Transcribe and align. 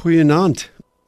Goeienaand. 0.00 0.62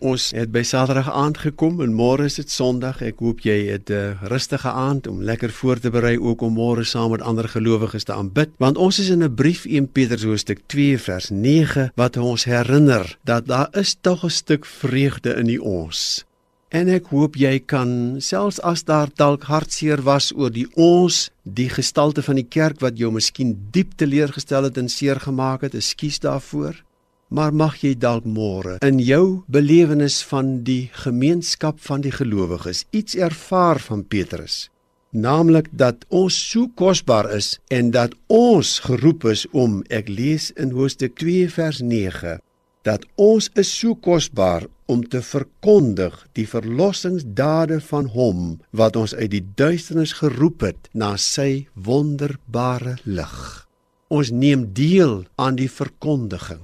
Ons 0.04 0.26
het 0.36 0.50
by 0.52 0.60
Saterdag 0.68 1.06
aand 1.16 1.38
gekom 1.40 1.78
en 1.80 1.94
môre 1.96 2.26
is 2.28 2.34
dit 2.36 2.50
Sondag. 2.52 2.98
Ek 3.00 3.22
hoop 3.24 3.38
jy 3.40 3.54
het 3.70 3.88
'n 3.88 4.18
rustige 4.28 4.68
aand 4.68 5.06
om 5.08 5.22
lekker 5.22 5.50
voor 5.50 5.78
te 5.80 5.90
berei 5.90 6.18
ook 6.20 6.42
om 6.42 6.52
môre 6.52 6.84
saam 6.84 7.10
met 7.10 7.22
ander 7.22 7.48
gelowiges 7.48 8.04
te 8.04 8.12
aanbid. 8.12 8.50
Want 8.58 8.76
ons 8.76 8.98
is 8.98 9.08
in 9.08 9.24
'n 9.24 9.34
brief 9.34 9.64
1 9.64 9.92
Petrus 9.92 10.24
hoofstuk 10.24 10.60
2 10.66 10.98
vers 10.98 11.30
9 11.30 11.92
wat 11.94 12.16
ons 12.16 12.44
herinner 12.44 13.16
dat 13.24 13.46
daar 13.46 13.68
is 13.72 13.96
tog 14.00 14.24
'n 14.24 14.30
stuk 14.30 14.66
vreugde 14.66 15.34
in 15.36 15.46
die 15.46 15.62
ons. 15.62 16.24
En 16.68 16.88
ek 16.88 17.06
hoop 17.06 17.34
jy 17.34 17.62
kan 17.64 18.16
selfs 18.18 18.60
as 18.60 18.84
daar 18.84 19.08
dalk 19.14 19.42
hartseer 19.42 20.02
was 20.02 20.32
oor 20.36 20.50
die 20.50 20.68
ons, 20.74 21.30
die 21.42 21.68
gestalte 21.68 22.22
van 22.22 22.34
die 22.34 22.48
kerk 22.48 22.80
wat 22.80 22.98
jou 22.98 23.12
miskien 23.12 23.68
diep 23.70 23.96
teleurgestel 23.96 24.62
het 24.62 24.76
en 24.76 24.88
seer 24.88 25.20
gemaak 25.20 25.60
het, 25.60 25.74
ekskuus 25.74 26.18
daarvoor 26.18 26.74
maar 27.32 27.54
mag 27.56 27.78
jy 27.80 27.94
dalk 27.96 28.26
môre 28.28 28.76
in 28.84 29.00
jou 29.00 29.42
belewenis 29.48 30.20
van 30.28 30.58
die 30.66 30.90
gemeenskap 31.04 31.80
van 31.80 32.04
die 32.04 32.12
gelowiges 32.12 32.84
iets 32.92 33.16
ervaar 33.16 33.80
van 33.80 34.04
Petrus. 34.04 34.68
Naamlik 35.12 35.68
dat 35.72 36.04
ons 36.08 36.36
so 36.36 36.68
kosbaar 36.76 37.30
is 37.36 37.56
en 37.72 37.90
dat 37.96 38.14
ons 38.32 38.78
geroep 38.86 39.24
is 39.32 39.46
om 39.52 39.80
ek 39.88 40.08
lees 40.12 40.50
in 40.60 40.72
hoofstuk 40.76 41.16
2 41.20 41.48
vers 41.56 41.80
9 41.80 42.38
dat 42.82 43.04
ons 43.14 43.48
is 43.60 43.70
so 43.70 43.94
kosbaar 43.94 44.66
om 44.90 45.04
te 45.06 45.22
verkondig 45.22 46.16
die 46.36 46.48
verlossingsdade 46.48 47.78
van 47.88 48.08
hom 48.16 48.42
wat 48.76 48.98
ons 48.98 49.14
uit 49.14 49.30
die 49.36 49.44
duisternis 49.56 50.16
geroep 50.18 50.66
het 50.66 50.90
na 50.92 51.14
sy 51.16 51.68
wonderbare 51.74 52.98
lig. 53.04 53.38
Ons 54.12 54.34
neem 54.34 54.66
deel 54.76 55.22
aan 55.40 55.56
die 55.56 55.70
verkondiging 55.70 56.60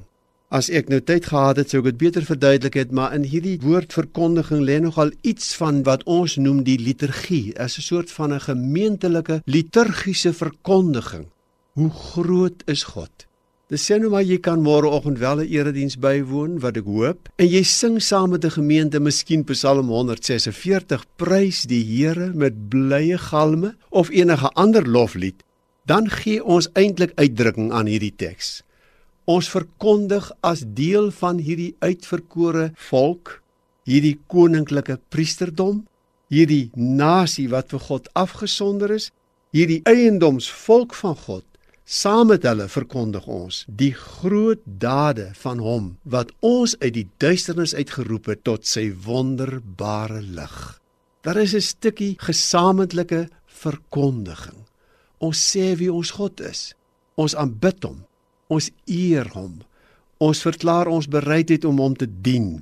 As 0.48 0.70
ek 0.73 0.87
nou 0.88 1.02
tyd 1.05 1.27
gehad 1.29 1.59
het, 1.61 1.69
sou 1.69 1.83
ek 1.83 1.91
dit 1.91 1.97
beter 2.01 2.25
verduidelik 2.25 2.77
het, 2.80 2.93
maar 2.97 3.12
in 3.12 3.27
hierdie 3.29 3.59
woord 3.61 3.93
verkondiging 3.93 4.62
lê 4.65 4.79
nogal 4.80 5.11
iets 5.20 5.50
van 5.61 5.83
wat 5.84 6.06
ons 6.09 6.39
noem 6.41 6.62
die 6.64 6.78
liturgie, 6.81 7.53
as 7.61 7.77
'n 7.77 7.84
soort 7.84 8.11
van 8.11 8.33
'n 8.33 8.41
gemeentelike 8.41 9.42
liturgiese 9.45 10.33
verkondiging. 10.33 11.27
Hoe 11.77 11.91
groot 11.91 12.62
is 12.67 12.84
God? 12.84 13.28
Dis 13.69 13.84
sê 13.84 13.98
nou 14.00 14.08
maar 14.08 14.25
jy 14.25 14.39
kan 14.39 14.62
môreoggend 14.62 15.19
wel 15.19 15.41
'n 15.41 15.53
erediens 15.53 15.98
bywoon 15.98 16.61
wat 16.61 16.77
ek 16.78 16.84
hoop 16.84 17.28
en 17.36 17.47
jy 17.47 17.62
sing 17.62 18.01
saam 18.01 18.30
met 18.30 18.45
'n 18.45 18.51
gemeente 18.51 19.01
miskien 19.01 19.45
Psalm 19.45 19.89
146 19.89 21.05
prys 21.17 21.67
die 21.69 21.84
Here 21.84 22.33
met 22.33 22.70
blye 22.70 23.19
galme 23.19 23.77
of 23.91 24.08
enige 24.08 24.48
ander 24.55 24.89
loflied 24.89 25.45
dan 25.84 26.08
gee 26.08 26.45
ons 26.45 26.69
eintlik 26.73 27.12
uitdrukking 27.17 27.70
aan 27.73 27.86
hierdie 27.86 28.17
teks 28.17 28.62
ons 29.29 29.51
verkondig 29.53 30.31
as 30.41 30.65
deel 30.65 31.11
van 31.21 31.41
hierdie 31.45 31.75
uitverkore 31.84 32.71
volk, 32.89 33.39
hierdie 33.89 34.17
koninklike 34.33 34.97
priesterdom, 35.12 35.83
hierdie 36.33 36.70
nasie 36.77 37.48
wat 37.53 37.69
vir 37.73 37.85
God 37.89 38.09
afgesonder 38.17 38.95
is, 38.97 39.11
hierdie 39.53 39.83
eiendomsvolk 39.89 40.97
van 40.97 41.17
God. 41.27 41.45
Saam 41.89 42.29
met 42.29 42.45
hulle 42.45 42.67
verkondig 42.69 43.25
ons 43.33 43.62
die 43.81 43.95
groot 43.97 44.61
dade 44.65 45.31
van 45.41 45.61
hom 45.65 45.87
wat 46.05 46.35
ons 46.45 46.75
uit 46.83 46.92
die 46.98 47.07
duisternis 47.20 47.73
uitgeroep 47.73 48.29
het 48.29 48.42
tot 48.45 48.69
sy 48.69 48.91
wonderbare 49.07 50.20
lig. 50.20 50.59
Daar 51.25 51.41
is 51.41 51.55
'n 51.55 51.65
stukkie 51.65 52.17
gesamentlike 52.20 53.29
verkondiging. 53.47 54.69
Ons 55.19 55.41
sê 55.41 55.77
wie 55.77 55.92
ons 55.92 56.11
God 56.11 56.41
is. 56.41 56.75
Ons 57.17 57.35
aanbid 57.35 57.83
hom. 57.83 58.05
Ons 58.49 58.71
eer 58.89 59.29
hom. 59.37 59.59
Ons 60.19 60.41
verklaar 60.43 60.89
ons 60.89 61.09
bereidheid 61.09 61.65
om 61.69 61.79
hom 61.79 61.95
te 61.97 62.09
dien 62.09 62.59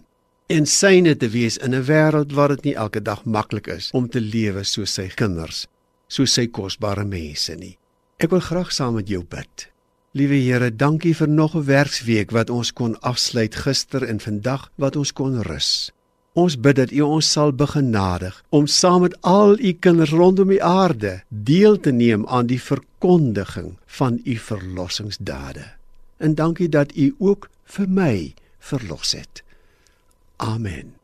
en 0.46 0.66
syne 0.70 1.14
te 1.18 1.28
wees 1.30 1.56
in 1.58 1.74
'n 1.74 1.86
wêreld 1.86 2.32
waar 2.32 2.48
dit 2.48 2.64
nie 2.64 2.74
elke 2.74 3.02
dag 3.02 3.24
maklik 3.24 3.66
is 3.66 3.90
om 3.92 4.08
te 4.08 4.20
lewe 4.20 4.64
soos 4.64 4.92
sy 4.94 5.08
kinders, 5.08 5.66
soos 6.08 6.32
sy 6.32 6.46
kosbare 6.46 7.04
mense 7.04 7.54
nie. 7.54 7.78
Ek 8.18 8.30
wil 8.30 8.40
graag 8.40 8.72
saam 8.72 8.94
met 8.94 9.08
jou 9.08 9.24
bid. 9.24 9.68
Liewe 10.12 10.38
Here, 10.40 10.70
dankie 10.70 11.14
vir 11.14 11.28
nog 11.28 11.54
'n 11.54 11.64
werksweek 11.64 12.30
wat 12.30 12.50
ons 12.50 12.72
kon 12.72 13.00
afsluit 13.00 13.54
gister 13.54 14.02
en 14.02 14.20
vandag 14.20 14.70
wat 14.76 14.96
ons 14.96 15.12
kon 15.12 15.42
rus. 15.42 15.90
Ons 16.36 16.58
bid 16.60 16.76
dat 16.76 16.92
U 16.92 17.00
ons 17.06 17.30
sal 17.32 17.54
begenadig 17.56 18.36
om 18.52 18.68
saam 18.68 19.06
met 19.06 19.16
al 19.24 19.56
U 19.56 19.72
kinders 19.72 20.12
rondom 20.12 20.52
die 20.52 20.62
aarde 20.62 21.22
deel 21.28 21.80
te 21.80 21.94
neem 21.96 22.28
aan 22.28 22.52
die 22.52 22.60
verkondiging 22.60 23.74
van 23.98 24.20
U 24.24 24.36
verlossingsdade 24.36 25.72
en 26.16 26.34
dankie 26.34 26.68
dat 26.68 26.96
u 26.96 27.14
ook 27.18 27.48
vir 27.64 27.88
my 27.88 28.34
verlos 28.58 29.12
het. 29.12 29.42
Amen. 30.36 30.95